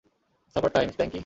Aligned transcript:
সাপারটাইম, 0.55 0.89
স্প্যাঙ্কি। 0.89 1.19